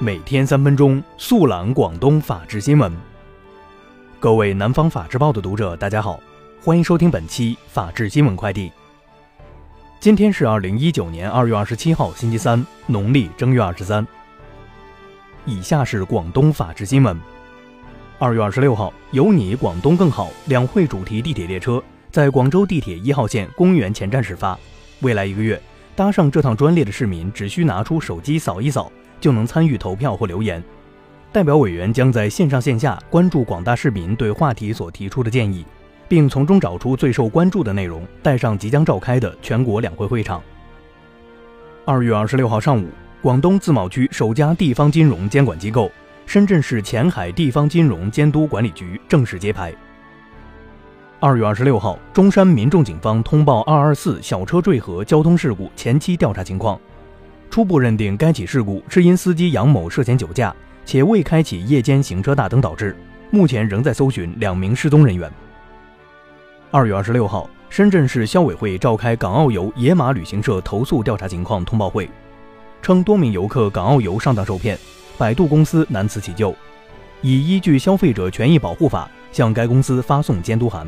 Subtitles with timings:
[0.00, 2.92] 每天三分钟速览广东法治新闻。
[4.20, 6.20] 各位南方法制报的读者，大家好，
[6.62, 8.70] 欢迎收听本期法治新闻快递。
[9.98, 14.06] 今天是二零一九年二月二十七号，星期三，农历正月二十三。
[15.44, 17.20] 以下是广东法治新闻。
[18.20, 24.56] 二月二十六号，有你广东更好两会主题地铁列车在广州地铁一号线公园前站始发。
[25.00, 25.60] 未来一个月，
[25.96, 28.92] 搭上这趟专列的市民只需拿出手机扫一扫。
[29.20, 30.62] 就能参与投票或留言。
[31.30, 35.64] 代表委员将在线上线下关注广大市民对话题所提出的建议，
[36.08, 40.42] 并从中找出最受关注的内容，带上即将召开的全国两会会场。
[41.84, 42.88] 二月二十六号上午，
[43.20, 45.90] 广东自贸区首家地方金融监管机构——
[46.24, 49.74] 深圳市前海地方金融监督管理局正式揭牌。
[51.20, 56.80] 二月二十六号，中山民众警方通报二二四小车坠河交通事故前期调查情况。
[57.50, 60.54] 初步认定该起事故是因司机杨某涉嫌酒驾，
[60.84, 62.94] 且未开启夜间行车大灯导致。
[63.30, 65.30] 目前仍在搜寻两名失踪人员。
[66.70, 72.08] 二月二十六号，深圳市消委会召开港澳游野马旅行社投诉调查情况通报会，
[72.80, 74.78] 称多名游客港澳游上当受骗，
[75.16, 76.54] 百度公司难辞其咎，
[77.22, 80.86] 已依据《消费者权益保护法》向该公司发送监督函。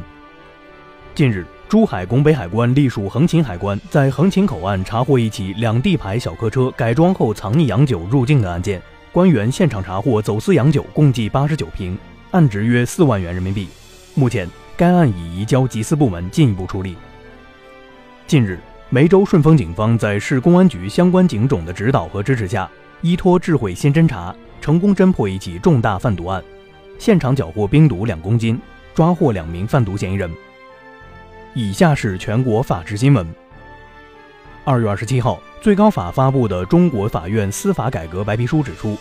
[1.14, 1.44] 近日。
[1.70, 8.82] 珠海拱北海关隶属横琴海关，在横琴口岸查获一起两地牌小客车改装后藏匿洋酒入境的案件，
[9.12, 11.96] 官员现场查获走私洋酒共计八十九瓶，
[12.32, 13.68] 案值约四万元人民币。
[14.16, 16.96] 目前，该案已移交缉私部门进一步处理。
[18.26, 22.68] 近日，梅州顺丰警方在市公安局相关警种的指导和支持下，
[23.00, 26.42] 依托智慧新侦查，成功侦破一起重大贩毒案，
[26.98, 28.60] 现场缴获冰毒两公斤，
[28.92, 30.28] 抓获两名贩毒嫌疑人。
[31.54, 33.26] 以下是全国法制新闻。
[34.62, 38.96] 二月二十七号，最高法发布的《中国法院司法改革白皮书》指出，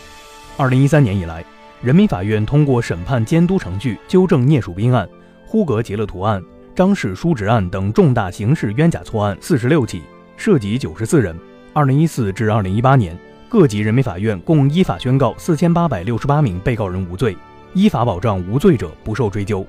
[0.57, 1.45] 二零一三年以来，
[1.83, 5.07] 人民法院通过审判监督程序纠正聂树斌案、
[5.45, 10.01] 呼格吉勒图案、张氏叔侄案等重大刑事冤假错案四十六起，
[10.35, 11.37] 涉及九十四人。
[11.71, 13.15] 二零一四至二零一八年，
[13.47, 17.37] 各级人民法院共依法宣告四千八百六十八名被告人无罪，
[17.75, 19.63] 依法保障无罪者不受追究。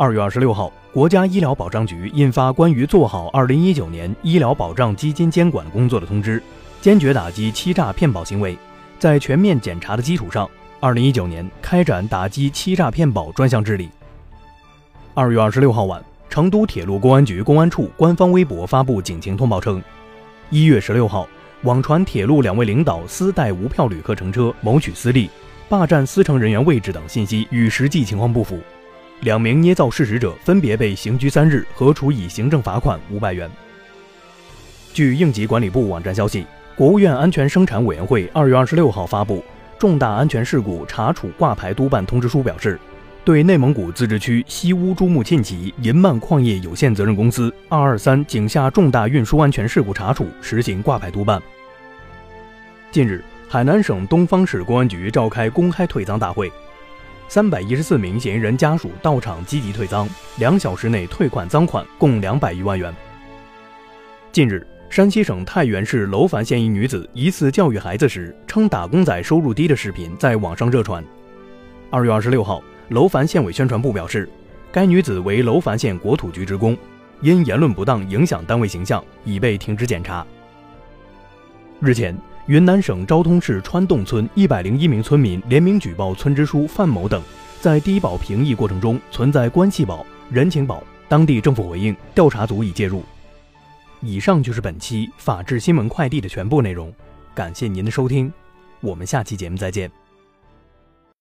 [0.00, 6.42] 二月二十六号，国家医疗保障局印发关于做好二零一九年医疗保障基金监管工作的通知，
[6.80, 8.56] 坚决打击欺诈骗保行为。
[8.98, 10.48] 在全面检查的基础上，
[10.80, 13.90] 二零一九年开展打击欺诈骗保专项治理。
[15.12, 19.82] 二月二十六号晚，成都铁路公安局公安处官方微博发布警情通报称，
[20.48, 21.28] 一月十六号，
[21.64, 25.28] 网传铁路两位领导私带无票旅客乘车谋取私利，
[25.68, 28.58] 霸占司乘人员位置等信息与实际情况不符。
[29.20, 33.50] 两名捏造事实者分别被刑拘三日和处以行政罚款五百元。
[34.94, 39.36] 据应急管理部网站消息，国务院安全生产委员会二月二十六号发布
[39.78, 42.80] 《重大安全事故查处挂牌督办通知书》，表示，
[43.22, 51.40] 对内蒙古自治区西乌珠穆沁旗银曼矿业有限责任公司二二三井下重大运输安全事故查处实行挂牌督办。
[52.90, 56.50] 近日，海南省东方市公安局召开公开退赃大会。
[57.30, 60.08] 三百一十四名嫌疑人家属到场积极退赃，
[60.38, 62.92] 两小时内退款赃款共两百余万元。
[64.32, 71.04] 近日，山西省太原市娄烦县一女子疑似教育孩子时称打工仔收入低的视频在网上热传。
[71.88, 74.28] 二月二十六号，娄烦县委宣传部表示，
[74.72, 76.76] 该女子为娄烦县国土局职工，
[77.20, 80.26] 因言论不当影响单位形象，已被停职检查。
[81.78, 82.12] 日前。
[82.46, 87.22] 云南省昭通市川洞村一百零一名村民联名举报村支书范某等
[87.60, 90.82] 在低保评议过程中存在关系保、人情保。
[91.08, 93.04] 当地政府回应，调查组已介入。
[94.00, 96.92] 以上就是本期法治新闻快递的全部内容，
[97.34, 98.32] 感谢您的收听，
[98.80, 99.99] 我们下期节目再见。